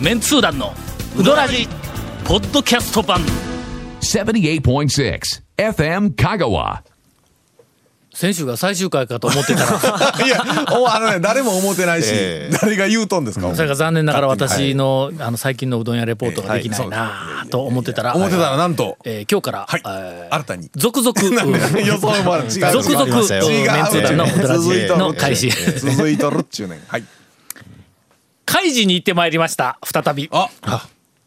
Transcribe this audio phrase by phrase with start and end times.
[0.00, 0.72] メンツー団の
[1.18, 1.66] ウドラジ
[2.24, 3.20] ポッドキャスト版
[4.00, 5.20] 78.6
[5.56, 6.80] FM Kagawa.
[8.14, 9.66] 先週が最終回かと思ってたら
[10.26, 13.54] いや、おあのね、誰も思ってないし、ええ誰が言うとんですか？
[13.54, 15.10] それが残念ながら私の。
[15.12, 20.70] のあの最近のうどん屋レポートができないなあと思ってたら、思ってたら、なんと、えー今日から、はいえー新たに。
[20.74, 21.12] 続々
[21.84, 22.44] 予想もある。
[22.44, 22.50] 違う。
[22.82, 26.80] 続々メンツー団のウドラジ続いとるの開始続いとるっちゅうねん。
[26.88, 27.04] はい。
[28.46, 29.78] 開示に行ってまいりました。
[29.84, 30.30] 再び。
[30.32, 30.48] あ、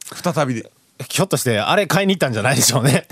[0.05, 0.72] 再びで。
[1.08, 3.05] ひょっとしてあれ買いに行ったんじゃないでしょうね。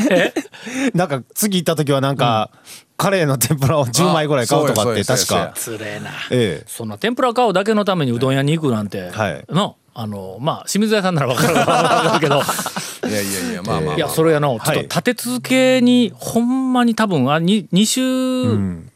[0.93, 2.49] なんか次行った時はなんか、
[2.97, 5.53] カレーの天ぷらを10枚ぐらい買うとかって確か。
[5.55, 6.65] つれえな、ええ。
[6.67, 9.45] そんな天ぷら買うだけのためにうどん屋に行くなんて、はい。
[9.49, 12.41] のあのまあ清水屋さんなら分かるわかるけど。
[13.07, 13.95] いやいやいや、まあまあ。
[13.95, 18.01] いやそれやのちょっと立て続けにほんまに多分あ 2, 2週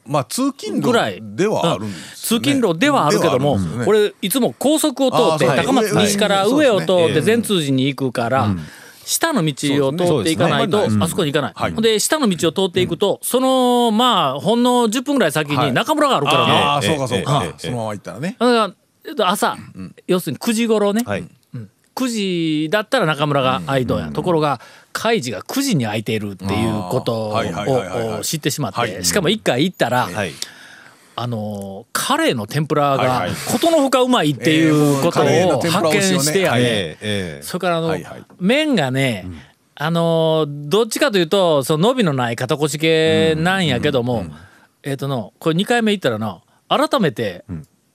[0.05, 2.45] まあ、通勤ぐらい路ではあるんですよね。
[2.45, 8.49] 通勤路ではあるけども、ね俺いつも高速を通って高松はい西から上上を通って善通寺に行くから、
[9.05, 11.81] 下の道を通っていかないと、あそこに行かない。
[11.81, 16.53] で下の道を通っていくと、そのまあほんの10分ぐらい先に中村があるからね。
[16.53, 17.53] ああ、ええそうかそうかええ。
[17.57, 18.37] そのまま行ったらね。
[19.19, 19.57] 朝、
[20.07, 21.27] 要するに9時頃ね、はい。
[22.01, 24.59] 9時だったら中村が開いとんや、ところが
[24.91, 29.05] 開示が9時に開いているっていうことを知ってしまって、はい。
[29.05, 30.31] しかも一回行ったら、はい。
[31.15, 33.31] あのーカレーの天ぷらがはいはい。
[33.51, 37.95] ことのほかうまいっていうことを発見してやね、それからあの、
[38.39, 39.27] 麺がね、
[39.75, 44.25] あのーどっちかというとその伸びのない肩越し系なんやけども、
[44.83, 47.45] えっ、とのこれ2回目行ったらな改めて、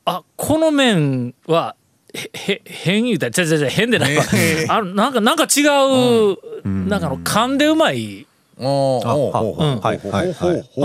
[0.04, 1.74] あこの麺は
[2.16, 5.66] へへ変言うたらちゃちゃちゃ変でないわ、え あのなんかなんか違う、
[6.64, 8.26] なんかあの噛んでうまい。
[8.58, 9.02] ほ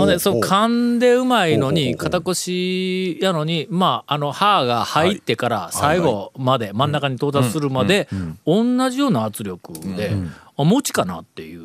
[0.04, 8.08] んでそう噛んでうまいのに肩越しやのにまああの歯が入ってから最後まで真ん中に到達するまで
[8.44, 10.12] 同じような圧力で
[10.58, 11.62] あ餅かなっていう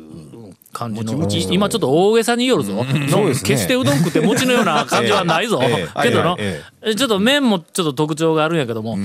[0.72, 2.72] 感じの今ちょっと大げさによるぞ。
[2.74, 2.84] の
[3.28, 5.60] 決してうどん食って餅のような感じはないぞ。
[5.62, 6.02] ええ。
[6.02, 6.62] けどのえ
[6.96, 8.96] ちょっと麺もちょっと特徴があるんやけども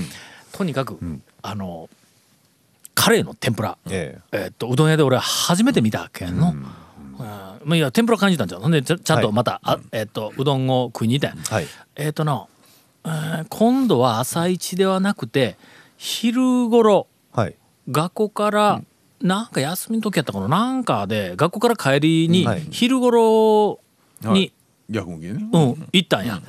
[0.53, 0.97] とにかく
[1.41, 1.89] あの
[2.95, 3.77] カレーの天ぷら。
[3.89, 4.49] ええ。
[4.51, 6.51] っとうどん屋で俺初めて見たけんの。
[6.51, 6.61] うん。
[7.15, 11.43] まあいや天ぷら感じたんじゃんほんでちゃちゃんとまた、あえっとうどんを食いに行ったんや。
[11.43, 11.67] はい。
[11.95, 12.45] えっとな、
[13.03, 15.57] えー今度は朝一ではなくて
[15.97, 17.55] 昼頃はい。
[17.89, 18.81] 学校から、
[19.21, 20.47] なんか休みの時やったかな？
[20.47, 22.61] なんかで学校から帰りにはい。
[22.69, 23.79] 昼頃
[24.21, 24.53] に、はい。
[24.89, 25.49] 逆向きでね。
[25.51, 26.41] うん、行ったんや、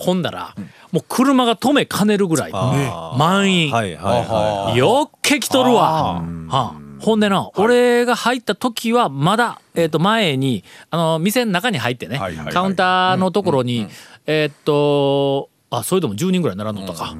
[0.00, 0.54] ほんだら、
[0.92, 5.82] もう車が止めかねるぐらい満員、はいはいはよっけ来とるわ。
[6.14, 13.88] はあ、ほんでな、俺が入った時はまだ、えっと前にあの店の中に入ってね、はいはいはいカウンターのところに、
[14.26, 17.14] えっとあそれでも10人ぐらい並んどったか。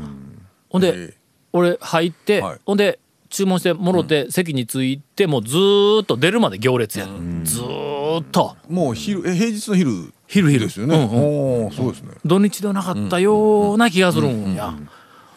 [0.71, 1.15] ほんで、え
[1.53, 2.59] 俺入って、はい。
[2.65, 2.99] ほんで
[3.29, 7.07] 注文してもろて席に着いてもうずーっと出るまで行列や、
[7.45, 8.57] ずーっと。
[8.71, 10.13] えもう昼、え平日の昼。
[10.31, 10.97] 昼昼ですよね。
[10.97, 12.15] うんうんそうですね。
[12.25, 14.73] 土日ではなかったような気がするんや。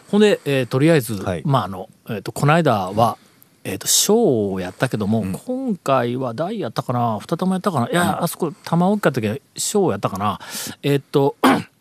[0.08, 3.18] ほんで、えーとりあえず、はいまああの、えー、とこの間は、
[3.64, 10.38] えー、と小やったけども、今回は大やったかな二玉やったかないや、あそこ玉大きかったけど小やったかな
[10.84, 11.34] えっ、と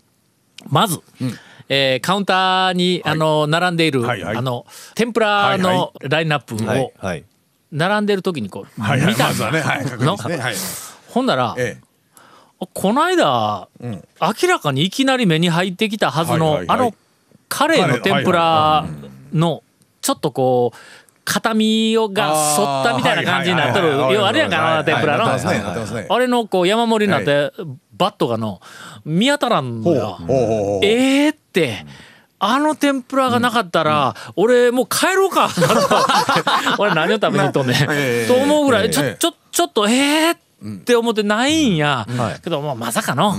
[0.70, 1.00] まず、
[1.70, 6.66] えーカウンターに、あの並んでいる、はいはいあの天ぷらのラインナップい。
[6.66, 7.24] はいをはい。
[7.72, 9.12] 並んでる時にこう、はいはい。
[9.12, 10.38] 見たんだはね、はい、確認してね。
[10.38, 10.56] はい。
[11.10, 11.93] ほんなら、えあ
[12.74, 13.88] この間、え。
[13.88, 14.08] うん。
[14.22, 16.80] 明らかにいきなり目に入ってきたはずの、はいはいはい。
[16.80, 16.96] あの
[17.50, 18.86] カレーの天ぷら
[19.32, 19.64] の
[20.02, 20.78] ちょっとこう
[21.26, 23.98] 片身をが反ったみたいな感じになってる。
[23.98, 26.16] はあれやんかあの天ぷらの。
[26.16, 27.54] あれのこう山盛りになって
[27.96, 28.60] バットがの
[29.06, 30.18] 見当たらんのよ。
[30.84, 31.86] えーって。
[32.46, 35.50] あの天ぷらがなかったら、俺もう帰ろうか。
[36.78, 40.43] 俺何を食べに行っとんねん、ええと思うぐらい、ええちょちょちょっとえーって
[40.96, 42.42] 思ってないんや、はい。
[42.42, 43.34] けどもうまさかの、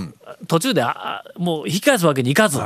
[0.46, 2.58] 途中であもう引き返すわけにいかず、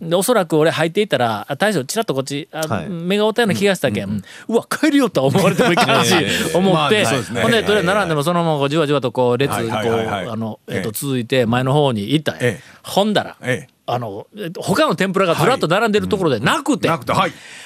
[0.00, 2.88] でおそらく俺入っていったらあ大将ちらっとこっちあ、はい。
[2.88, 12.60] 目が合ったような気がしたけん、うわ帰りようとは思われてもいけないし、ええ思まあって、ほんでとりあえず並んでもそのままじわじわとこう列こう、続いて前の方に行ったんや、ええ。
[12.82, 13.72] ほんだら、ええ。
[13.84, 16.88] あのえっと他の天ぷらがずらっと並んでるところでなくて。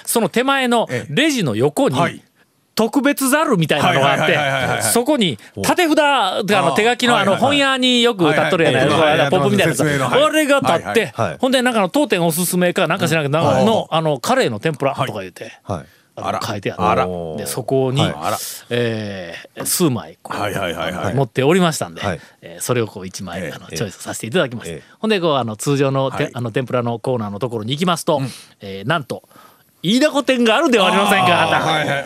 [0.04, 1.14] その手前のええ。
[1.14, 2.22] レジの横に、はい
[2.76, 8.84] 特別ざるみたいなのがあってそこに縦札あの手書きのあの本屋によく立っとるやな
[9.26, 9.78] いポップみたいなやつ。
[9.78, 10.22] 説明のはい。
[10.22, 18.38] 俺が立ってほんでなんかの当店おすすめかなんか知らんけどのあのカレーの天ぷらとか言って書いてあるでそこには
[18.68, 21.14] えー数枚はいはいはいはい。
[21.14, 22.20] 持っておりましたんで、はい。
[22.42, 24.82] えーそれをこう1枚、ええあのチョイスさせていただきました、ええ。
[24.98, 26.32] ほんでこうあの通常のて、はい。
[26.34, 28.20] あの天ぷらのコーナーのところに行きますと、
[28.60, 29.22] えーなんと
[29.82, 32.00] 飯田古店があるではありませんかはいは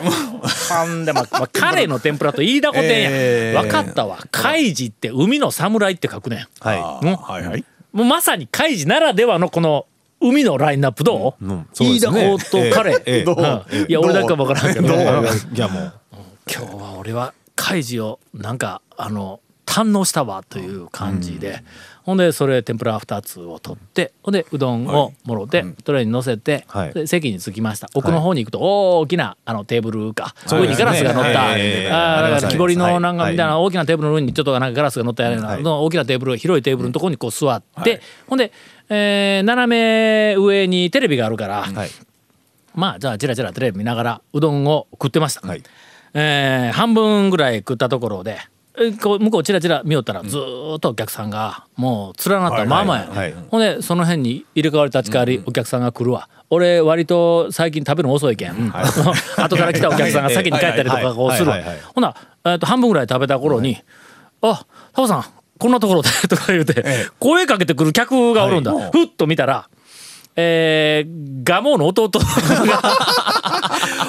[1.03, 1.05] い。
[1.07, 6.47] で まあまあカレーの天ぷらと飯田古店や、えー分かったわ海事って海の侍って書くねん。
[6.61, 7.65] はうんはいはい。
[7.93, 9.87] もうまさに海事ならではのこの
[10.21, 13.31] 海のラインナップどう、うんそうで飯田すね古とカレー、ええええう？
[13.87, 14.89] んいや俺だけは分からんけど。
[14.95, 14.97] い。
[15.55, 15.93] いやもう。
[16.53, 19.41] 今日は俺は海事をなんかあの
[19.71, 21.63] 堪能したわという感じで、
[22.03, 26.93] ほんでそれ天ぷら2つを取ってほんでうどんをもろてトレーに乗せて、はい。
[26.93, 27.89] で席に着きました。
[27.95, 30.85] 奥の方に行くと大きなあのテーブルか、そうですね。
[30.85, 31.61] 上にガラスが乗った、はい。
[31.61, 38.53] ええあーだから木彫りのなんかみたいはな大きなテーブルの上にちょっとなんかガラスが乗ったやるような、大きなテーブル広いテーブルのところにこう座って、ほんで、
[38.89, 41.91] えー斜め上にテレビがあるから、はい。
[42.75, 45.63] まあじゃあチラチラテレビ見ながらうどんを食ってました、はい。
[46.15, 48.37] えー半分ぐらい食ったところでえ
[49.03, 53.33] こう向こうチラチラ見よったらずーっとお客さんがもう連なったままや、はいはい。
[53.33, 53.45] はい。
[53.51, 58.73] ほんでその辺に入れ替わり立ち替わりお客さんが来るわ、俺割と最近食べるの遅いけん、
[59.37, 61.57] 後から来たお客さんが先に帰ったりとかこうするわ。
[61.57, 63.79] はいはいはいほな、えーと半分ぐらい食べた頃に
[64.41, 65.25] 「あタオさん
[65.59, 66.85] こんなところで」 とか言うて
[67.19, 69.69] 声かけてくる客がおるんだ、ふっと見たら
[70.43, 72.25] えー、ガモの弟が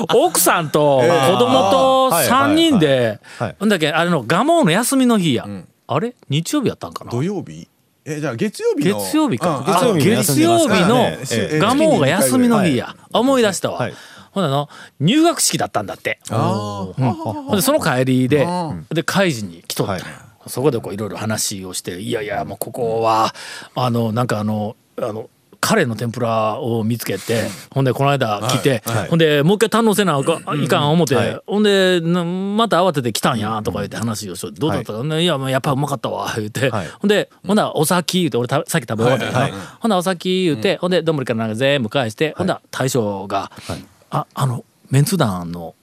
[0.16, 3.48] 奥さんと子供とはい3人ではい。
[3.48, 3.56] はい。
[3.60, 5.45] ほんだけあれのガモの休みの日や、
[5.88, 6.16] あれ？
[6.30, 7.12] 日曜日やったんかな？
[7.12, 7.68] 土曜日？
[8.06, 9.00] えじゃあ月曜日の？
[9.00, 9.92] 月曜日か、うん。
[9.92, 11.12] あ月曜日の
[11.60, 13.94] ガモが休みの日や、あ思い出したわ、はい
[14.31, 14.69] ほんなの
[15.01, 18.48] 入学式だったんだってあーほんでその帰りで
[18.89, 20.01] で開示に来とったはい
[20.48, 23.36] そこでこういろいろ話をして「いやいやもうここは
[23.75, 25.30] あのなんかあのあの
[25.62, 29.10] カレーの天ぷらを見つけてほんでこの間来て、はい。
[29.10, 31.42] ほんでもう一回堪能せなあかんいかん思って、はい。
[31.46, 35.25] ほんでなまた慌てて来たんやとか言って話をして「どうだったか、ねい。
[35.25, 36.88] ややっぱうまかったわ」言って、はい。
[36.88, 39.62] ほんでほんならお先言うて俺たさっき食べ終わったから、はいはい。
[39.80, 43.52] ほんならお先言うて、ほんで丼からなんか全部返して、ほんなら大将が
[44.10, 45.75] 「ああのメンツ団の」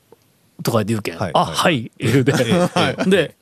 [0.64, 2.32] とか言うけん「はいあはい」言うて、
[3.06, 3.36] で、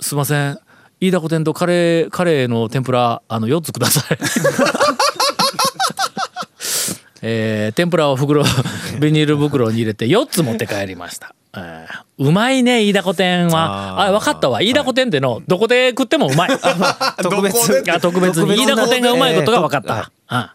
[0.00, 0.58] すいません。
[0.98, 4.18] 飯田古店とカレーカレーの天ぷらあの4つください」
[7.22, 8.44] えー天ぷらを袋
[9.00, 11.34] ビニール袋に入れて4つ持って帰りました。
[11.56, 14.06] えーうまいね飯田古店は。
[14.06, 14.62] あ分かったわ。
[14.62, 16.48] 飯田古店ってのどこで食ってもうまい。
[17.22, 17.84] 特別。
[17.90, 18.54] あ特別に。
[18.54, 20.50] 飯田古店がうまいことが分かった、えーうん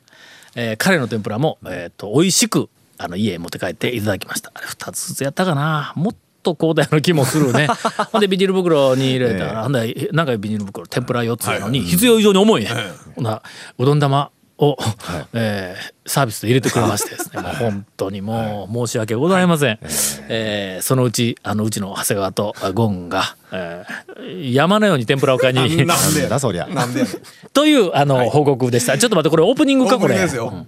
[0.56, 4.52] えーカレーの天ぷらも、えー、と美味しくあの家へ持って帰っていただきました。
[4.54, 5.94] あれ2つずつやったかな。
[5.96, 7.68] もっとこうだような気もするね。
[8.12, 9.46] ほんでビニール袋に入れた。
[9.46, 12.70] ら、ほんでなんかビニール袋天ぷら4つやのに必要以上に重いね、
[13.16, 13.42] ほな
[13.78, 14.32] うどん玉
[14.62, 14.78] を、
[15.34, 17.42] えーサービスで入れてくれましてですね。
[17.42, 19.80] もう本当にもう申し訳ございません、
[20.28, 20.84] えー。
[20.84, 25.62] そのうちあのうちの長谷川とゴンが、えー山のように天ぷらを買いに。
[25.62, 27.04] なんでなんだそりゃなんで
[27.54, 28.98] というあの、報告でした。
[28.98, 30.16] ちょっと待ってこれオープニングかこれ。
[30.16, 30.68] オープニング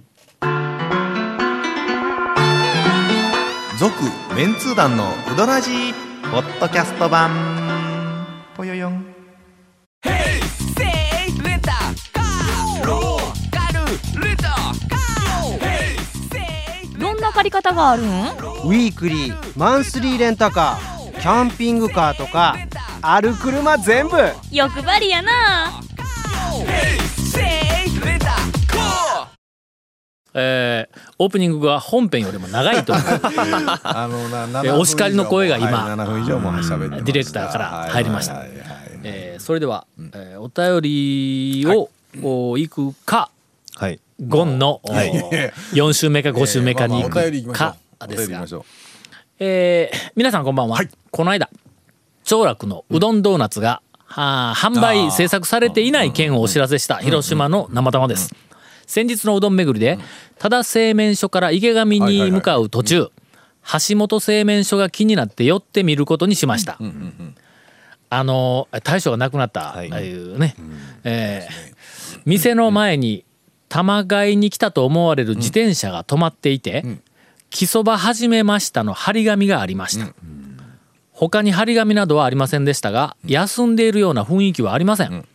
[3.78, 3.92] 続
[4.34, 7.53] メンツー団のウドラジーポッドキャスト版
[17.34, 18.06] 借り方があるん？
[18.06, 22.56] ウィークリーマンスリーレンタカーキャンピングカーとか
[23.02, 24.16] ある車全部。
[24.50, 25.80] 欲張りやな。
[30.36, 32.98] えーオープニングが本編よりも長いという。
[33.84, 38.34] あのなえお叱りの声が今7分以上も喋ってましたディレクターから入りました。
[38.34, 38.66] はいはいはい。
[39.04, 41.88] えーそれでは、えーお便りを、
[42.22, 42.68] おい。
[42.68, 43.30] くか。
[43.76, 47.76] はいゴンの、お4週目か5週目かに行くか
[48.08, 48.44] ですが。
[49.38, 51.50] えー皆さんこんばんは、この間
[52.24, 58.34] 長楽のうどんドーナツが、はあ販売制作されていない件をお知らせした広島の生玉です。
[58.86, 59.98] 先日のうどん巡りで
[60.38, 63.10] 多田製麺所から池上に向かう途中
[63.88, 66.78] 橋本製麺所が気になって寄ってみることにしました。
[68.10, 69.90] あの大将が亡くなった、はい。
[69.90, 70.54] ああいうね、
[71.02, 71.74] えー
[72.26, 73.24] 店の前に
[73.74, 76.84] 玉買いに来たと思われる自転車が止まっていて
[77.50, 80.14] 「木そば始めました」の張り紙がありました、
[81.10, 85.26] 他に張り紙などはありませんでしたが休んでいるような雰囲気はありません、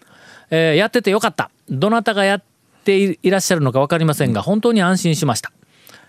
[0.51, 1.51] えーやっててよかった。
[1.69, 2.43] どなたがやっ
[2.85, 5.51] ていいらっしゃるのか分かりませんが本当に安心しました。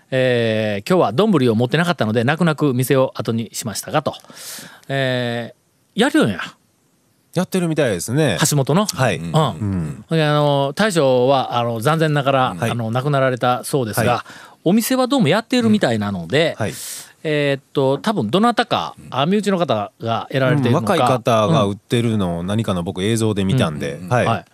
[0.09, 4.15] えー今日は丼を持ってなかったので泣く泣く店を後にしましたがと、
[4.87, 6.39] えーやるよんや
[7.33, 8.37] やってるみたいですね。
[8.49, 9.17] 橋本の、はい。
[9.17, 9.33] うん。
[9.33, 12.71] あの大将はあの残念ながら、はい。
[12.71, 14.25] あの亡くなられたそうですが、は
[14.63, 16.73] お店はどうもやっているみたいなので、はい。
[17.23, 21.71] えーっと多分どなたかあ身内の方がやられているのか、若い方がうん。
[21.71, 24.25] 売ってるのを何かの僕映像で見たんで、はい。
[24.25, 24.45] はい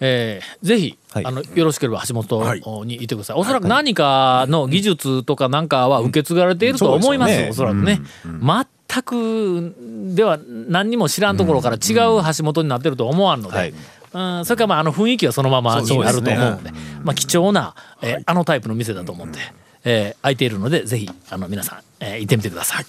[0.00, 1.26] えーぜひ、はい。
[1.26, 2.62] あのよろしければ橋本はい。
[2.86, 9.74] にいてください、おそらく何かの技術とかなんかは受け継がれていると思います、うんおそらくね、全く
[10.14, 10.38] では
[10.68, 13.74] 何にも知らんところから違う橋本になってると思わんので、はい。
[14.12, 16.70] うん、それからまああの雰囲気はそのままになると思うので
[17.02, 19.38] まあ、貴重な、えーあのタイプの店だと思って、
[19.84, 22.86] えー空いているのでぜひあの皆さん、えー行ってみてください。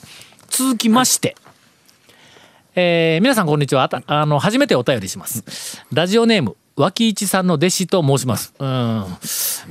[0.50, 1.36] 続きまして、
[2.76, 3.84] えー皆さんこんにちは。
[3.84, 5.84] あたあの初めてお便りします。
[5.92, 8.54] ラジオネーム脇市さんの弟子と申します。
[8.60, 8.68] うん。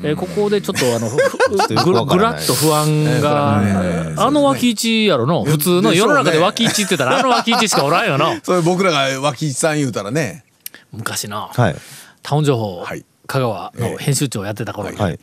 [0.03, 1.17] えーここでちょっとあの、ふ
[1.69, 8.41] とよくぐらないぐらっと不安が、あの脇市やろの、普通の世の中で脇市って言ったらあの脇市しかおらんよな。
[8.43, 10.45] それ僕らが脇市さん言うたらね
[10.93, 11.77] 昔な、はい。
[12.23, 15.21] タウン情報はい香川の編集長をやってた頃に、はい。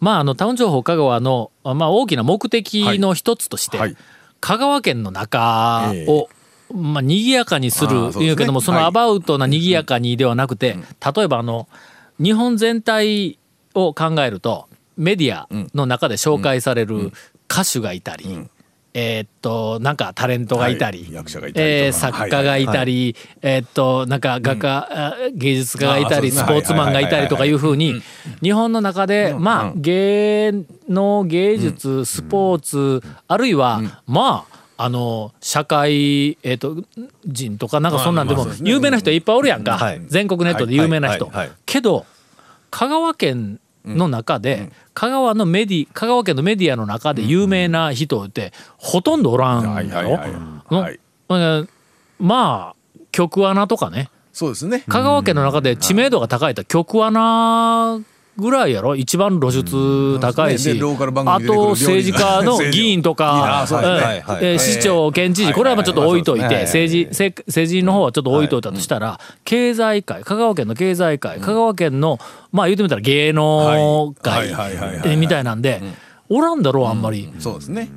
[0.00, 3.96] まああのタウン情報香川の、まあ、大きな目的の一つとして、はい
[4.42, 6.28] 香川県の中を、
[6.72, 8.86] まあ賑やかにするあーそうけどもそのはい。
[8.86, 10.76] アバウトな賑やかにではなくて、
[11.14, 11.68] 例えばあの
[12.18, 13.38] 日本全体
[13.74, 17.12] を考えるとメディアの中で紹介される
[17.50, 18.48] 歌手がいたり、
[18.94, 21.12] えーっとなんかタレントがいたり、はい。
[21.14, 21.86] 役者がいたりとか。
[21.86, 28.02] えー作家がいたり、えーっとなんか画家、あ芸術家がいたり、スポーツマンがいたりとかいうふうに
[28.42, 30.52] 日本の中でまあ芸
[30.88, 34.51] 能芸術スポーツあるいはまあ
[34.82, 36.82] あの社会、えー、と
[37.24, 40.02] 人とかなんかそんなんでも有名な人いっぱいおるやんか、はい。
[40.06, 41.30] 全国ネットで有名な人、
[41.66, 42.04] けど
[42.70, 50.88] 香川県の中で、香川のメディ香川県のメディアの中で有名な人ってほとんどおらんの？
[52.18, 52.76] まあ
[53.10, 54.08] 局アナとかね。
[54.32, 54.84] そうですね。
[54.88, 58.00] 香川県の中で知名度が高いと局アナ
[58.36, 58.96] ぐらいやろ？
[58.96, 63.66] 一番露出高いし、でローカル番あと政治家の議員とか
[64.58, 72.18] 市長県知事これはまあちょっと置いといてはいはい政治せ政治の方はちょっと置いといたとしたら経済界香川県の経済界香川県の
[72.52, 74.54] まあ言ってみたら芸能界
[75.16, 75.82] みたいなんで
[76.30, 77.30] おらんだろうあんまり。
[77.38, 77.90] そうですね。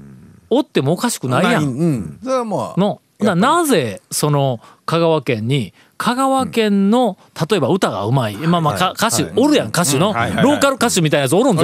[0.50, 1.64] おってもおかしくないやん。
[1.64, 2.20] うん。
[2.22, 7.18] それはまあのななぜその香川県に香川県の
[7.50, 11.64] 例えば歌がうまい、まあまあか歌手、おるやん歌手の、ローカル歌手みたいなやつおるんぞ、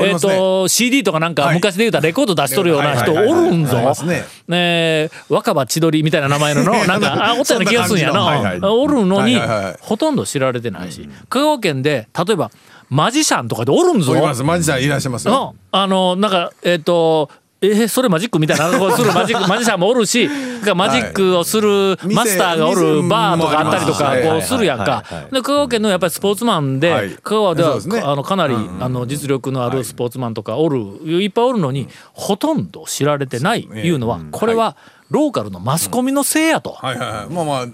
[0.00, 1.54] えっ、と CD とかなんかはい。
[1.54, 3.76] 昔で言うたらレコード出しとるような人おるんぞ。
[4.04, 4.24] ね。
[4.48, 9.40] えー若葉千鳥みたいな名前のの なんかあおったような気がするんやな、おるのに、
[9.80, 12.50] ほとんど知られてないし、香川県で例えば
[12.90, 14.12] マジシャンとかでおるんぞ。
[14.44, 15.28] マジさんいらっしゃいます
[15.72, 17.30] あのなんかえっ、と
[17.62, 20.28] えーそれマジックみたいなこうするマジック マジシャンもおるし
[20.74, 22.14] マジックをするい。
[22.14, 25.04] マスターがおる店バーとかあったりとかこうするやんか。
[25.30, 27.16] で香川県のやっぱりスポーツマンはでい。
[27.22, 34.76] 香川ではあのかなりあの実力のあるスポーツマンとかおるいっぱいおるのにほとんど知られてないいうのはこれは
[35.10, 36.70] ローカルのマスコミのせいやと。
[36.80, 37.32] はいはいはい。
[37.32, 37.66] まあまあ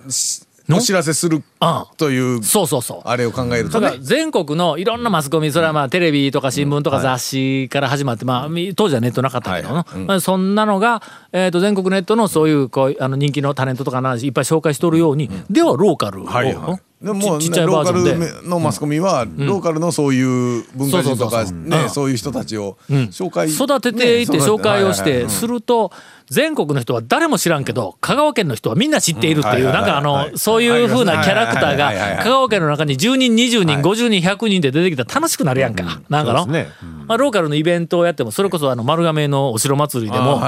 [0.71, 3.01] お知らせするうんというそうそうそう。
[3.05, 3.95] あれを考えるとね。
[4.01, 16.81] 全国のいろんなマスコミそれはまあテレビとか新聞とか雑誌から始まってまあみ当時はネットなかったけどなまあそんなのがえーと全国ネットのそういうこうあの人気のタレントとかの話いっぱい紹介しとるようにではローカルをはいはい。
[17.03, 25.33] でももうちちっちゃいねローカルのマスコミはローカルのそういう文化人とかねそういう人たちを紹介育てていってね紹介をしてはいはいはい。
[25.33, 25.93] すると
[26.29, 29.73] 全国の人は誰も知らんけど香川県の人はみんな知っているっていううん。
[29.73, 36.01] なんかあのそういう風なキャラクターが香川県の中に10人20人50人100人で出てきたら楽しくなるやんか。
[36.09, 36.47] なんかの
[37.07, 40.43] まあローカルのイベントをやってもそれこそあの丸亀のお城祭りでも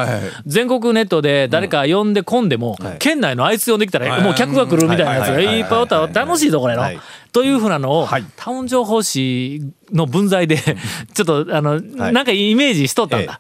[0.47, 2.49] 全国ネットで誰か呼んでこん。
[2.49, 6.99] でも県内のあいつ呼んできたらもう客が来るみたいなやつがいっぱいおったら楽しいぞこれのはい。
[7.31, 9.61] というふうなのをタウン情報誌
[9.93, 10.57] の分際で
[11.15, 13.39] ちょっとあのなんかイメージしとったんだ。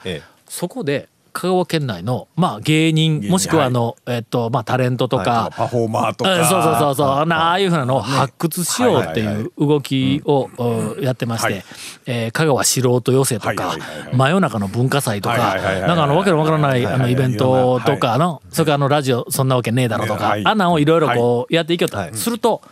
[0.48, 6.34] そこで香川県内のまあ芸人もしくはあのえっとまあタレントとかパフォーマーとか。
[6.36, 7.06] うんそうそうそうそう。
[7.06, 9.46] あああいうふうなのを発掘しようってはいはいい。
[9.46, 11.04] う動きをうん。
[11.04, 11.64] やってまして、はい。
[12.06, 14.16] えー香川素人寄せとかはいはいはいはい。
[14.16, 15.88] 真夜中の文化祭とかはいはいはいはい。
[15.88, 20.44] なんかあのわけのわからないあのイベントとかのそれからあのラジオそんなわけねえだろとかはい。
[20.44, 22.62] あんなんをいろいろこうやっていきよったすると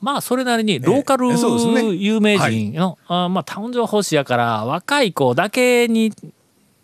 [0.00, 1.94] まあそれなりにローカルええそうですね。
[1.94, 6.12] 有名人のあまあタウン情報誌やから若い子だけに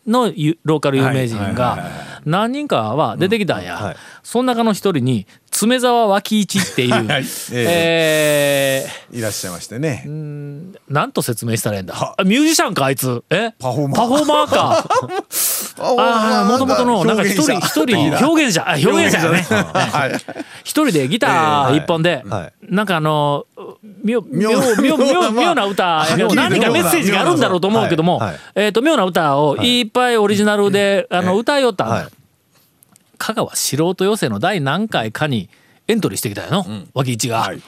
[0.07, 1.91] のゆローカル有名人が
[2.25, 3.97] 何人かは出てきたんや、はい。
[4.23, 7.25] その中の一人に爪沢脇一っていう、 はいはい。
[7.53, 10.03] えいらっしゃいましてね。
[10.05, 11.95] ー、なんと説明したらいいんだ？
[11.95, 13.23] あミュージシャンかあいつ？
[13.31, 13.53] え？
[13.61, 13.97] パフォーマー。
[13.97, 14.85] パフォーマーか。
[15.79, 18.69] ああもともとのなんか一人一人表現者。
[18.69, 19.47] あ表現者やね。
[19.49, 20.13] はい。
[20.65, 22.53] 一人でギター一本で、はい。
[22.69, 23.47] なんかあの
[24.03, 24.97] 妙妙妙
[25.31, 28.21] 妙な歌何かメッセージがあるんだろうと思うけども、
[28.57, 32.11] えっ、と妙な歌をいっぱいオリジナルで、あの歌いよった
[33.19, 35.49] 香川素人寄せの第何回かに
[35.89, 37.41] エントリーしてきたよの、脇市が。
[37.41, 37.61] はい。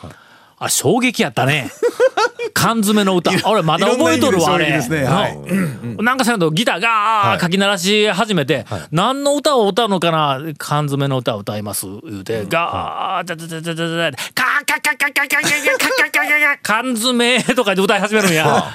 [0.59, 1.71] あ衝撃やったね。
[2.55, 3.31] 缶詰の歌。
[3.50, 4.71] 俺まだ覚えとるわあれ。
[4.71, 5.05] ね。
[5.05, 5.37] はい。
[5.37, 10.41] うんなんかせんとギターガーかき鳴らし始めて、何の歌を歌うのかな？
[10.57, 11.87] 缶詰の歌を歌います。
[12.05, 18.75] 言うて、ガーチャチャチャチャチャチャカーカカカカカカカカカカカ缶詰とかで歌い始めるんや。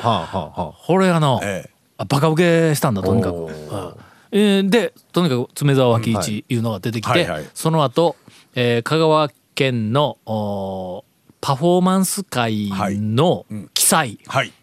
[0.85, 3.47] これあの、ええあバカウケしたんだとにかく。
[4.31, 8.15] えーでとにかく爪沢脇市いうのが出てきて、その後、
[8.55, 11.03] えー香川県のお
[11.41, 12.69] パフォーマンス会
[12.99, 14.53] の記載、はい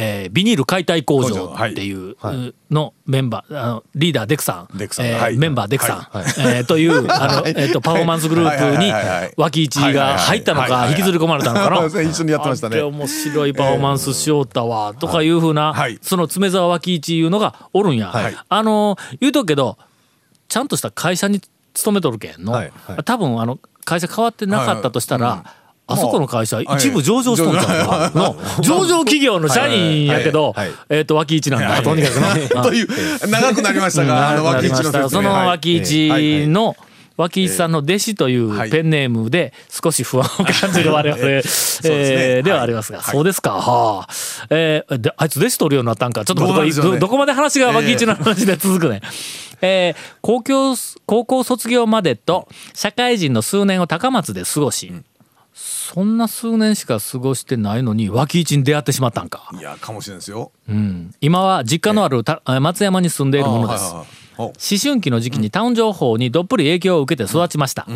[0.00, 2.16] えービニール解体工場っていう
[2.70, 4.78] のメンバーあのリーダーデクさん。
[4.78, 5.06] デクさん。
[5.06, 6.24] えーはいメンバーデクさん、はい。
[6.38, 8.92] えーというあの、えー、とパフォーマンスグループに
[9.36, 11.76] 脇市が入ったのか引きずり込まれたのかな。
[11.90, 12.80] そう一緒にやってましたね。
[12.80, 15.98] 面白いパフォーマンスしよったわとかいうふうな、はい。
[16.00, 18.08] その爪沢脇市いうのがおるんや。
[18.08, 18.36] はい。
[18.48, 19.76] あの言うとくけど
[20.48, 21.40] ちゃんとした会社に
[21.74, 22.72] 勤めとるけんの、はい。
[22.86, 23.04] はい。
[23.04, 25.44] 多分あの会社変わってなかったとしたら、
[25.90, 30.54] あそこの会社はい一部上場しとんちゃうかの上場企業の社員やけど
[30.88, 31.82] えっと脇市なんだ。
[31.82, 32.14] とにかく
[32.54, 32.62] な。
[32.62, 32.88] という
[33.28, 35.46] 長くなりましたがあの脇市のそのはい。
[35.48, 36.76] 脇市の
[37.16, 38.70] 脇市さんの弟子というはい。
[38.70, 41.90] ペンネームで少し不安を感じる我々えすね。
[41.90, 43.52] ーではありますが、そうですか。
[43.52, 44.08] はあ、
[44.50, 46.24] えーであいつ弟子取るようになったんか。
[46.24, 49.02] ちょっとどこまで話が脇市の話で続くね。
[49.60, 54.90] えー高校高校卒業までと社会人の数年を高松で過ごし、
[55.62, 60.52] そんな数年しか過ごしてないのに脇市に出会ってしまったんか、いやかもしれないですよ。
[60.68, 63.84] うん、今は実家のあるた松山に住んでいるものです。
[63.84, 64.06] あはいはい
[64.38, 64.52] 思
[64.82, 67.86] 春期の時期にタウン情報にどっぷり影響を受けて育ちました、あ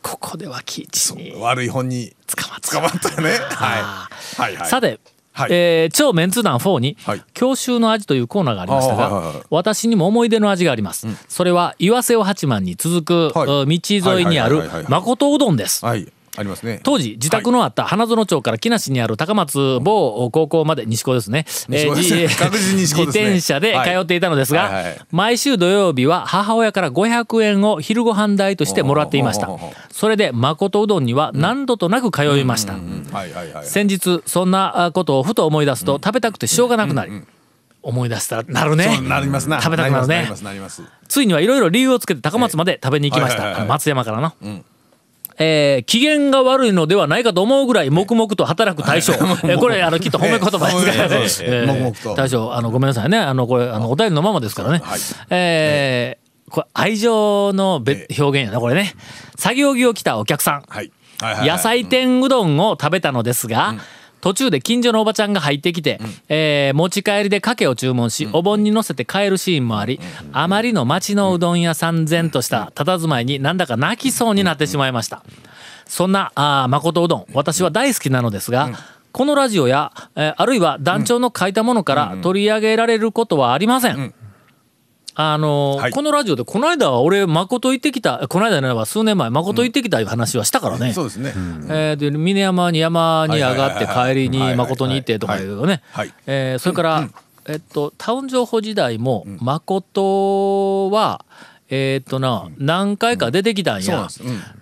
[0.00, 3.36] ここで脇市に悪い本に捕まっ捕まったよね。
[3.58, 4.52] あはい。
[4.52, 4.68] はいはい。
[4.68, 5.00] さて、
[5.32, 5.50] はい。
[5.50, 9.44] えー超メンツ団4にはい「郷愁の味」というコーナーがありましたが、あはいはいはい。
[9.50, 13.78] 私にも思い出の味があります、それは岩瀬尾八幡に続く、はい。
[13.78, 16.80] 道沿いにある誠うどんです、はいありますね。
[16.82, 21.44] 当時自宅のあった花園町から木梨にある高松某高校まで西高ですね。
[21.46, 22.14] 西高です。
[22.14, 23.24] ねじ 確実に西高ですね。
[23.24, 29.50] 自転車で通っていたのですが、毎週土曜日は母親から500円を昼ご飯代としてもらっていました。
[29.90, 32.74] それで誠うどんには何度となく通いました。
[33.62, 37.12] 先日そんなことをふと思い出すと食べたくてしょうがなくなり、
[37.82, 38.84] 思い出したらなるね。
[38.84, 39.60] そうなりますな。
[39.60, 40.30] 食べたくなるね。
[41.08, 43.66] ついにはいろいろ理由をつけて高松まで食べに行きました。
[43.66, 44.32] 松山からの、
[45.38, 51.08] えー機嫌が悪いのではないかと思うぐらい黙々と働く大将、えーこれあのきっと褒め言葉ですから。
[51.08, 52.14] ね、ええ黙々と。
[52.14, 53.18] 大将あのごめんなさいね。
[53.18, 55.00] あのこれあのお便りのままですからね、はい。
[55.30, 58.94] えーこれ愛情のべ表現やなこれね。
[59.36, 60.92] 作業着を着たお客さん、はい。
[61.18, 61.48] はいはいはい。
[61.48, 63.76] 野菜天うどんを食べたのですが、
[64.22, 70.00] 途中で近所のおばちゃんが入ってきて、えー持ち帰りでかけを注文し、お盆に乗せて帰るシーンもあり、
[70.32, 75.22] あまりの町のうどん屋さん然とした佇まいになんだか泣きそうになってしまいました。
[75.86, 78.70] そんなあー誠うどん私は大好きなのですが、
[79.10, 84.14] このラジオや、えーあるいは団長の書いたものから取り上げられることはありません。
[85.14, 85.90] あのーはい。
[85.92, 90.92] このラジオでこの間は俺誠行ってきたこの間のは数年前誠行ってきたいう話はしたからね。
[90.92, 91.32] そうですね。
[91.68, 95.82] えーで峰山に山に上がって帰りに誠に行ってとかいうね。
[95.92, 96.08] はい。
[96.08, 96.14] はい。
[96.26, 97.08] えーそれから
[97.46, 99.24] えっとタウン情報時代も
[99.96, 101.24] 誠は
[101.68, 104.08] えーっとな何回か出てきたんや。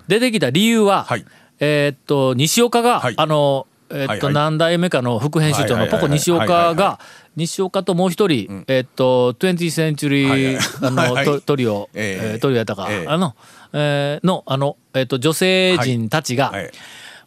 [0.08, 1.24] 出てきた理由ははい。
[1.60, 3.14] えーっと西岡がはい。
[3.16, 4.20] あのえーっはいはい。
[4.20, 7.00] と何代目かの副編集長のポコ西岡はいはいはいはいが
[7.36, 10.56] 西岡ともう一人えーっと 20th センチュリはいはい。
[10.56, 11.24] ーあの はい。
[11.24, 12.32] トトリオええ。
[12.34, 12.88] えートリオやったか。
[12.90, 13.08] ええ。
[13.08, 13.34] あの
[13.72, 16.70] えーのあのえーっと女性陣たちがはい。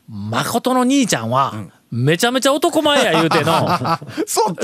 [0.09, 1.53] 誠の兄ちゃんは、
[1.89, 3.65] めちゃめちゃ男前や 言うての。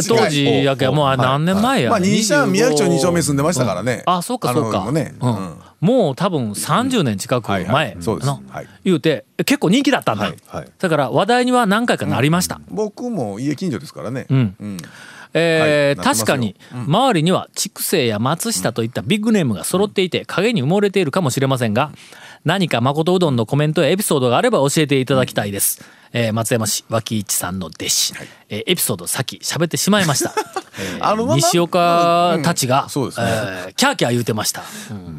[0.07, 4.03] 当時やけんもうあれ何年前や、まあ西宮城町二丁目住んでましたからね。
[4.05, 4.91] あそうかそうか。
[4.91, 5.15] ね。
[5.21, 5.29] うん。
[5.29, 5.55] うん。
[5.79, 7.97] もう多分30年近く前、のはい
[8.83, 10.35] 言うて結構人気だったんだ、はい。
[10.47, 10.67] はい。
[10.77, 14.25] だから話題には何回かなりました、僕も家近所ですからね。
[14.29, 14.55] うん。
[14.59, 14.77] うん
[15.33, 21.91] えー確かに周りには筑西や松下といったビッグネームが揃っていて影に埋もれているかもしれませんが
[22.45, 28.13] 何か誠うどんのコメントやエピソードがあれば教えていただきたいです、えー松山市脇市さんの弟子、
[28.49, 30.33] えーエピソードさっき喋ってしまいました、
[30.79, 31.35] えー。
[31.35, 33.13] 西岡たちが、うんね。
[33.17, 34.63] えーキャーキャー言うてました、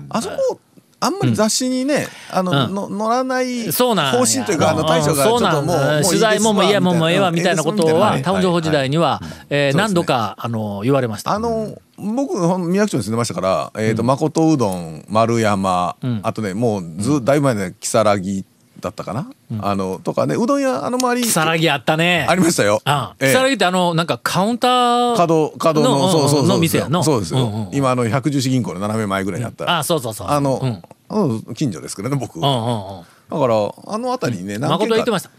[0.08, 0.60] あそこ
[1.00, 2.74] あんまり雑誌にねあのうん。
[2.74, 11.32] の乗らない方針というかあの大将がちょっともう取材ももういやもうもうええわみたいなことはうんタウン情報時代には、え何度かあの言われました。
[11.32, 16.20] あの僕宮城町に住んでましたから、えーと誠うどん丸山、ん。
[16.22, 18.44] あとねもうずだいぶ前ね如月
[18.80, 20.34] だったかな、あのとかね。
[20.34, 22.26] うどん屋あの周り如月あったね。
[22.28, 22.80] ありましたよ。
[22.82, 27.02] ってあのなんかカウンター角角ののそうそうそうの店やの？
[27.02, 30.28] そうですよ、うんうん今あの百十四銀行の斜め前ぐらいにあった、あそうそうそう。
[30.28, 31.54] あの、うん。
[31.54, 33.04] 近所ですけどね僕、うんうんうん。
[33.30, 35.30] だからあの辺りにね何軒か誠言ってました。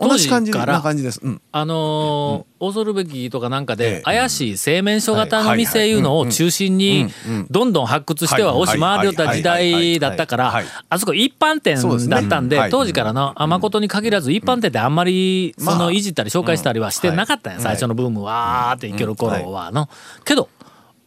[0.00, 1.20] 同じ感じからな感じです。
[1.22, 1.40] うん。
[1.52, 7.06] あのー恐るべきとかなんかえでえ怪しい製麺所型の店いうのを中心に
[7.50, 11.76] どんどん発掘しては押し回りよった時代だったからあそこ一般店
[12.08, 12.70] だったんではい。
[12.70, 19.88] 当時からのあ誠に限らず一般店ってあんまりまあそのいじったり紹介したりはしてなかったんや最初のブームわーっていける頃はの。
[20.24, 20.48] けど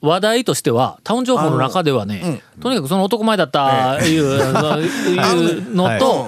[0.02, 6.28] 話題としてはタウン情報の中ではねとにかくその男前だったいう いうのと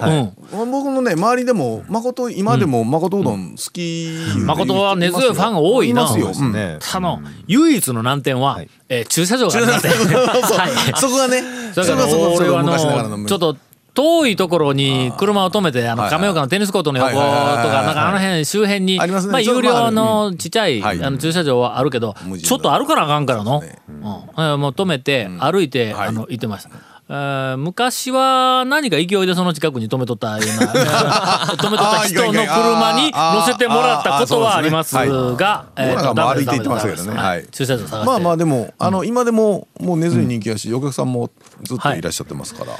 [0.50, 4.08] 僕のね周りでも誠今でも誠うどん好き
[4.38, 6.04] 誠は根強いファンが多いな。
[6.04, 8.68] あの唯一の難点は、はい。
[8.88, 9.92] えー駐車場がありません。
[9.92, 11.00] はい。
[11.00, 11.42] そこがね、
[11.74, 13.56] そこがそこ俺はあのちょっと
[13.94, 19.04] 遠いところに車を止めてあの亀岡のテニスコートの横とかなんかあの辺周辺にま
[19.38, 23.62] あ有料のちっちゃいはいあの駐車場はあるけどちょっと歩かなあかんからの。
[23.62, 24.60] そうん。
[24.60, 26.08] もう止めて歩いてはい。
[26.08, 26.70] あの行ってました。
[26.70, 30.72] えー昔は何か勢いでその近くに止めとったような
[31.54, 35.08] 止めとった人の車に乗せてもらったことはありますが、はい
[35.76, 37.44] えー歩いて行ってましたけどね。
[37.52, 38.06] 駐車場探して。
[38.06, 41.30] まあまあでも、あの今でももう根強い人気やし、お客さんも
[41.62, 42.72] ずっといらっしゃってますから、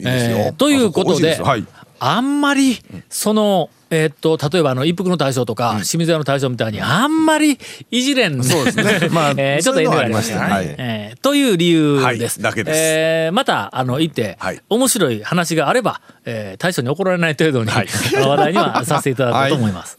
[0.00, 0.56] えー。
[0.56, 1.64] ということではい。
[2.00, 7.58] あんまりそのえーっと例えばあの一服の大将とか清水屋の大将みたいにあんまり
[7.90, 9.08] いじれんそうですね。
[9.10, 10.40] まあえーちょっと遠慮がありましたね。
[10.40, 10.88] はありましたね。
[11.10, 12.38] えーという理由です。
[12.40, 12.50] はい。
[12.50, 12.76] だけです。
[12.78, 14.60] えーまたあの行ってはい。
[14.68, 17.82] 面白い話があればえー大将に怒られない程度にあ
[18.20, 19.98] の 話題にはさせていただこうと思います。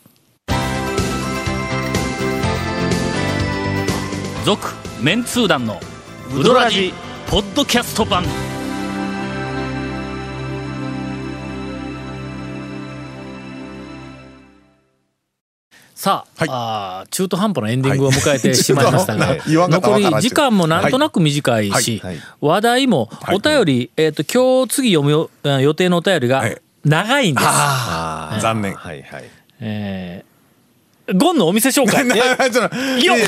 [4.46, 4.68] 続
[5.02, 5.80] メンツー団の
[6.36, 6.94] ウドラジ
[7.28, 8.24] ポッドキャスト版
[16.00, 16.50] さあ,、はい。
[16.50, 22.14] あー中途半端なエンディングを迎えてしまいましたが、 はい残り時間もなんとなく短いし、はい。
[22.16, 22.24] はい。
[22.40, 25.30] 話題もお便り、えっ、と今日次読む
[25.62, 26.58] 予定のお便りがはい。
[26.86, 27.46] 長いんです。
[27.46, 28.76] ああ、残念。
[28.76, 29.30] はいはい。
[29.60, 30.30] えー
[31.18, 32.06] ゴンのお店紹介。
[32.52, 33.28] ちょっといやいや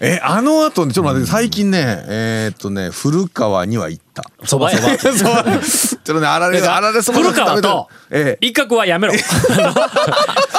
[0.00, 4.24] えあの後ねちょっと待って最近ねえーっとね古川には行った。
[4.44, 4.96] そばそば。
[4.96, 8.46] ちょっとねあられあられそば古川とええ。
[8.46, 9.14] 一角はやめろ。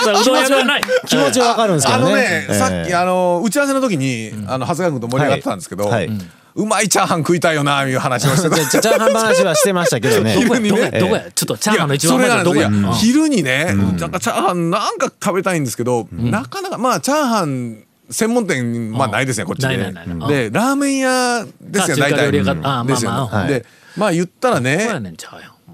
[0.02, 0.82] うどん屋ではない。
[1.06, 5.92] 気持ちはわかるんですけあのどねね、さっきあの打ち合わせの時に、あの長谷川君と盛り上がってたんですけど、
[6.54, 8.56] うまいチャーハン食いたいよないう話をしてた。
[8.66, 10.34] チャーハン話はしてましたけどね。
[10.40, 10.92] 昼にね。
[11.00, 12.68] どこやちょっとチャーハンの一番前どこや？
[12.68, 12.92] うん。
[12.94, 19.68] 昼にね、なんかチャーハンなんか食べたいんですけど、なかなかまあチャーハン専門店まあないですねこっちで。
[19.68, 20.30] ないないないない。
[20.30, 22.32] でラーメン屋ですよ大体。
[22.32, 23.48] ですよまあまあ。
[23.48, 25.12] でまあ言ったらどこやね。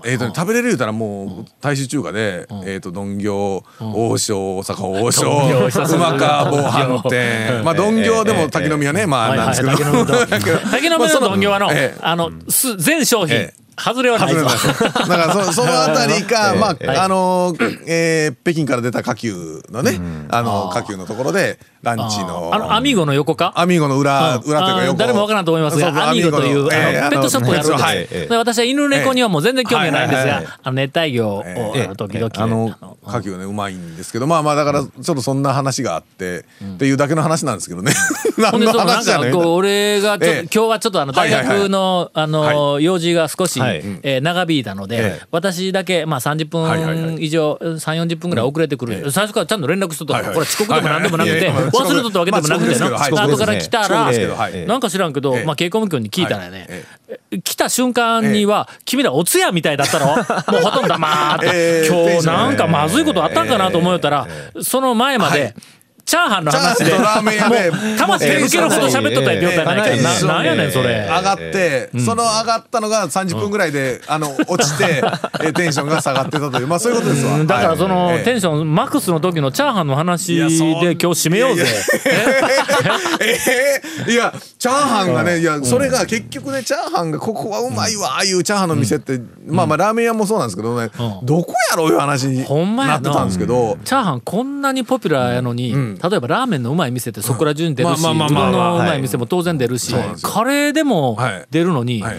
[0.05, 7.63] えーとね食べれる言うたらもう大衆中華で、えー、と丼行、王将大阪王将丼行久しぶり熊川防犯店。
[7.63, 9.05] まあ丼行でも滝の宮ね。
[9.05, 9.71] まあなんですけど。
[9.71, 14.49] 滝の実とだけど滝の実の丼業はのええあのす全商品ええ外れはないぞ外れ。
[14.49, 17.55] ますだからそそのあたりか、 まあ、はいあの、
[17.85, 21.59] えー北京から出た火球のね、あの、火球のところで、
[21.95, 22.51] ランチの。
[22.53, 23.53] あのアミーゴの横か？
[23.55, 24.41] アミーゴの裏、うん。
[24.43, 24.97] 裏というか横。
[24.99, 28.27] 誰もわからんと思いますがアミーゴというあのペットショップをやるんです、はいええ。
[28.27, 30.53] で私は犬猫にはもう全然興味がないんですがはいはいはい。
[30.63, 37.91] あの熱帯魚を、え時々、あのあの火球ねうまいんですけどまあまあだからちょっとそんな話があって、っていうだけの話なんですけどね。
[38.37, 39.29] 何の話じゃね？
[39.29, 41.59] えこう俺がちょ今日はちょっとあの大はいはいはい。
[41.59, 43.77] 学のあの用事が少し、はい。
[44.03, 45.27] えー長引いたので、ええ。
[45.31, 46.97] 私だけまあ30はいはいはい。
[46.97, 51.51] 分以上3 4 0分ぐらい遅れてくる、最初からちゃんと連絡しとったこれ遅刻でもなんでもなくて、
[51.83, 53.31] 忘れとったわけでもなくての、まあ遅刻ですけどはい。
[53.31, 54.11] 後から来たら、
[54.65, 55.45] なんか知らんけど、ええ。
[55.45, 56.67] まあ、稽古務君に聞いたらね、
[57.43, 60.07] 来た瞬間には、君らお通夜みたいだったろ？
[60.15, 61.87] もうほとんど黙って、 ええ。
[61.87, 64.27] 今日なんかまずいことあったんかなと思ったら、
[64.61, 65.53] その前まで、はい
[66.07, 66.91] チャーハンの話で。
[66.91, 67.71] ラーメン屋で。
[67.97, 70.01] 魂抜けるほど喋っとった状態ないから、ええ。
[70.01, 71.05] ななんやねんそれ。
[71.05, 75.03] 上がって、その上がったのが30分ぐらいで、あの落ちて、
[75.43, 76.67] えテンションが下がってたという。
[76.67, 77.33] まあそういうことですわ。
[77.33, 77.47] うん。
[77.47, 81.65] だからその、はいテンションマックスの時のチャーハンの話で今日締めようぜ。
[83.19, 83.37] え
[84.07, 84.11] え。
[84.11, 91.25] いやチャーハンがねいやそれが結局ねチャーハンがここはうまいわああいうチャーハンの店って、まあまあラーメン屋もそうなんですけどね、うん。
[91.25, 101.45] どこやろういう話にななってたんですけど、チャーハンこんなにポピュラーやのに、ん例えばラーメンのうまい店ってそこら中に出るし、まあまあまあまあうどんのうまい店も当然出るし、カレーでもはい。
[101.49, 102.15] 出るのに、はい。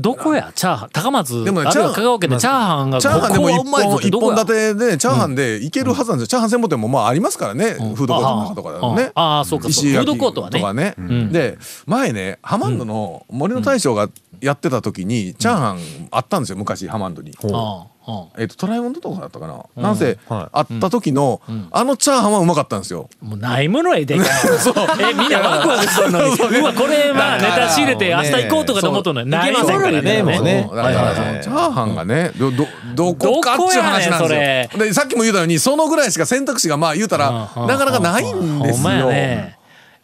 [0.00, 0.52] どこや？
[0.54, 0.90] チャーハン。
[0.92, 9.10] 高松でもねあるいはチャー香川県でチャーハンがチャーハンでも一本一本立てでチャーハンでいけるはずなんですよ、チャーハン専門店もまあありますからね、フードコートとかだとね。
[9.16, 10.60] ああそうかそうフードコートはね。
[10.60, 11.32] とかね、ん。
[11.32, 14.08] で前ねハマンドの森の大将が
[14.40, 15.80] やってた時にチャーハン
[16.12, 17.36] あったんですよ昔ハマンドに。
[17.42, 17.97] ああ
[18.38, 20.48] えっとトライモンドとかだったかな、なんせ、はい。
[20.52, 21.40] あった時の、
[21.70, 23.10] あのチャーハンはうまかったんですよ。
[23.20, 24.26] もうないものへでかい
[25.10, 26.36] えみんなワクワクのに。
[26.60, 29.30] うわこれまあネタ仕入れて明日行こうとかと思っとんのに。
[29.30, 30.22] ないものへでね。
[30.22, 30.64] もうね。
[30.66, 30.76] そう。
[30.76, 34.84] だからチャーハンがねどどどこかっちゅう話なんですよ。
[34.84, 39.10] でさっきも言ったようにそのぐらいしか選択肢がまあ言うたらなかなかないんですよ。
[39.10, 39.57] ね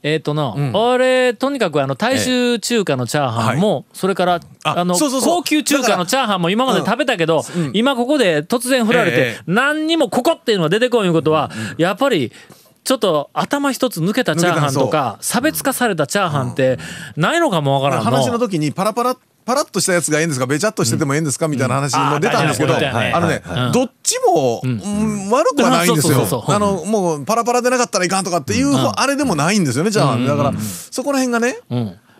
[0.04, 7.70] えっ、とな、俺とにかくあの大衆中華のチャーハンも、それからああの高級中華のチャーハンも今まで食べたけど、うん。
[7.72, 12.32] 今ここで突然振られて、ええ何にもここっていうのが出てこんいうことは、やっぱり
[12.84, 16.78] ちょっと頭一つ抜けたチャーハンとか差別化されたチャーハンって
[17.16, 18.10] ないのかもわからんの。
[18.10, 26.44] 話の時にパラパラパラッとしたやつがええんですかべちゃっとしててもええんですかみたいな話も出たんですけど、あのね、はいどっちも、うん悪くはないんですよ。
[26.46, 30.52] あのもうパラパラでなかったらいかんとかっていう、あれでもないんですよねじゃあ、だから、
[30.90, 31.56] そこら辺がね、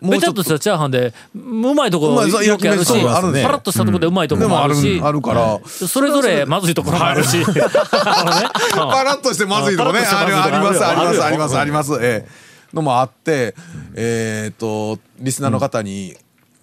[0.09, 0.43] べちゃっと。
[0.43, 10.01] したチャーハンでうまいとこうまいそうよくあるしパラッとしたとこでうまいとこでもあるし、あるから、それぞれまずいところもあるし、 パラッとしてまずいとこね。
[10.01, 11.93] パありますありますありますあります。
[12.01, 12.45] ええ。
[12.75, 13.55] のもあって
[13.95, 16.15] えっとリスナーの方に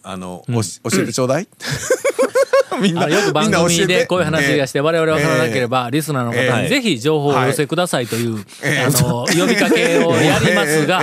[0.02, 1.48] あのおし教えてちょうだい
[2.80, 8.86] みんなよく番組でこういう話がして我々分からなければリスナーの方にぜひ情報をお寄せくださいというええ。
[8.86, 11.02] あの呼びかけをやりますが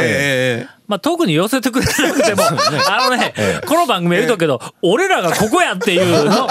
[0.88, 2.43] まあ特に寄せてくれなくても
[2.89, 3.34] あのね
[3.67, 6.47] この番組は言うとくけど俺らがここやっていうの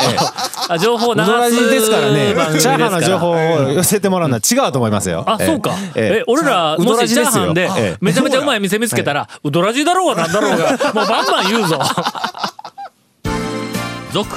[0.68, 2.34] あ情報を流すですからね。
[2.60, 3.36] チャーハンの情報を
[3.72, 5.24] 寄せてもらうのは違うと思いますよ。
[5.26, 5.74] あ、そうか。
[5.94, 11.80] ええ、俺ら、もしチャーハンでええ、めちゃめちゃうまい店見つけたら、うどらじだろうがなんだろうが、もうバンバン言うぞ。
[14.12, 14.36] 続、